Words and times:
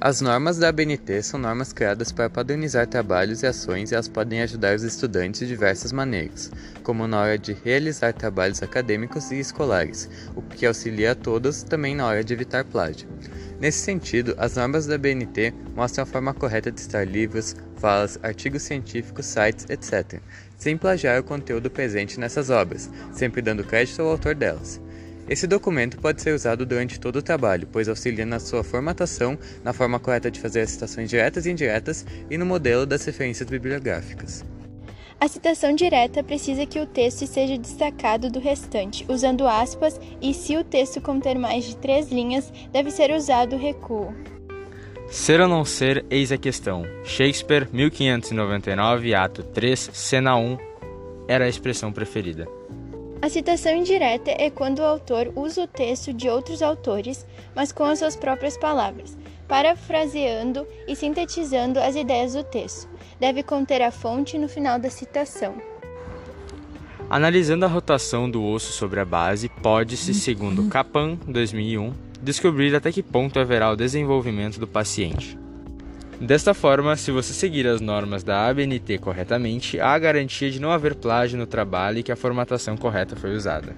As 0.00 0.20
normas 0.20 0.58
da 0.58 0.68
ABNT 0.68 1.24
são 1.24 1.40
normas 1.40 1.72
criadas 1.72 2.12
para 2.12 2.30
padronizar 2.30 2.86
trabalhos 2.86 3.42
e 3.42 3.48
ações 3.48 3.90
e 3.90 3.94
elas 3.94 4.06
podem 4.06 4.40
ajudar 4.42 4.76
os 4.76 4.84
estudantes 4.84 5.40
de 5.40 5.48
diversas 5.48 5.90
maneiras, 5.90 6.52
como 6.84 7.08
na 7.08 7.20
hora 7.20 7.36
de 7.36 7.52
realizar 7.52 8.12
trabalhos 8.12 8.62
acadêmicos 8.62 9.32
e 9.32 9.40
escolares, 9.40 10.08
o 10.36 10.42
que 10.42 10.64
auxilia 10.64 11.12
a 11.12 11.14
todos 11.16 11.64
também 11.64 11.96
na 11.96 12.06
hora 12.06 12.22
de 12.22 12.32
evitar 12.32 12.64
plágio. 12.64 13.08
Nesse 13.58 13.80
sentido, 13.80 14.36
as 14.38 14.54
normas 14.54 14.86
da 14.86 14.94
ABNT 14.94 15.52
mostram 15.74 16.04
a 16.04 16.06
forma 16.06 16.32
correta 16.32 16.70
de 16.70 16.80
citar 16.80 17.04
livros, 17.04 17.56
falas, 17.76 18.20
artigos 18.22 18.62
científicos, 18.62 19.26
sites, 19.26 19.66
etc., 19.68 20.20
sem 20.56 20.78
plagiar 20.78 21.20
o 21.20 21.24
conteúdo 21.24 21.68
presente 21.68 22.20
nessas 22.20 22.50
obras, 22.50 22.88
sempre 23.12 23.42
dando 23.42 23.64
crédito 23.64 24.00
ao 24.00 24.10
autor 24.10 24.36
delas. 24.36 24.80
Esse 25.28 25.46
documento 25.46 25.98
pode 25.98 26.22
ser 26.22 26.34
usado 26.34 26.64
durante 26.64 26.98
todo 26.98 27.16
o 27.16 27.22
trabalho, 27.22 27.68
pois 27.70 27.88
auxilia 27.88 28.24
na 28.24 28.40
sua 28.40 28.64
formatação, 28.64 29.38
na 29.62 29.74
forma 29.74 30.00
correta 30.00 30.30
de 30.30 30.40
fazer 30.40 30.62
as 30.62 30.70
citações 30.70 31.10
diretas 31.10 31.44
e 31.44 31.50
indiretas 31.50 32.06
e 32.30 32.38
no 32.38 32.46
modelo 32.46 32.86
das 32.86 33.04
referências 33.04 33.48
bibliográficas. 33.48 34.42
A 35.20 35.28
citação 35.28 35.74
direta 35.74 36.22
precisa 36.22 36.64
que 36.64 36.78
o 36.78 36.86
texto 36.86 37.26
seja 37.26 37.58
destacado 37.58 38.30
do 38.30 38.38
restante, 38.38 39.04
usando 39.08 39.46
aspas, 39.46 40.00
e 40.22 40.32
se 40.32 40.56
o 40.56 40.64
texto 40.64 41.00
conter 41.00 41.36
mais 41.36 41.64
de 41.64 41.76
três 41.76 42.08
linhas, 42.08 42.50
deve 42.72 42.90
ser 42.90 43.10
usado 43.10 43.56
o 43.56 43.58
recuo. 43.58 44.14
Ser 45.10 45.40
ou 45.40 45.48
não 45.48 45.64
ser, 45.64 46.06
eis 46.08 46.30
a 46.30 46.38
questão. 46.38 46.84
Shakespeare, 47.04 47.68
1599, 47.72 49.14
ato 49.14 49.42
3, 49.42 49.90
cena 49.92 50.36
1, 50.36 50.56
era 51.26 51.46
a 51.46 51.48
expressão 51.48 51.92
preferida. 51.92 52.57
A 53.20 53.28
citação 53.28 53.74
indireta 53.74 54.30
é 54.30 54.48
quando 54.48 54.78
o 54.78 54.84
autor 54.84 55.32
usa 55.34 55.64
o 55.64 55.66
texto 55.66 56.12
de 56.12 56.28
outros 56.28 56.62
autores, 56.62 57.26
mas 57.54 57.72
com 57.72 57.82
as 57.82 57.98
suas 57.98 58.14
próprias 58.14 58.56
palavras, 58.56 59.18
parafraseando 59.48 60.64
e 60.86 60.94
sintetizando 60.94 61.80
as 61.80 61.96
ideias 61.96 62.34
do 62.34 62.44
texto. 62.44 62.88
Deve 63.18 63.42
conter 63.42 63.82
a 63.82 63.90
fonte 63.90 64.38
no 64.38 64.48
final 64.48 64.78
da 64.78 64.88
citação. 64.88 65.56
Analisando 67.10 67.64
a 67.64 67.68
rotação 67.68 68.30
do 68.30 68.44
osso 68.44 68.72
sobre 68.72 69.00
a 69.00 69.04
base, 69.04 69.48
pode-se, 69.48 70.14
segundo 70.14 70.68
Capan, 70.68 71.16
2001, 71.26 71.92
descobrir 72.22 72.72
até 72.76 72.92
que 72.92 73.02
ponto 73.02 73.40
haverá 73.40 73.70
o 73.70 73.76
desenvolvimento 73.76 74.60
do 74.60 74.66
paciente. 74.66 75.36
Desta 76.20 76.52
forma, 76.52 76.96
se 76.96 77.12
você 77.12 77.32
seguir 77.32 77.64
as 77.68 77.80
normas 77.80 78.24
da 78.24 78.48
ABNT 78.48 78.98
corretamente, 78.98 79.78
há 79.78 79.92
a 79.92 79.98
garantia 79.98 80.50
de 80.50 80.60
não 80.60 80.72
haver 80.72 80.96
plágio 80.96 81.38
no 81.38 81.46
trabalho 81.46 81.98
e 81.98 82.02
que 82.02 82.10
a 82.10 82.16
formatação 82.16 82.76
correta 82.76 83.14
foi 83.14 83.36
usada. 83.36 83.76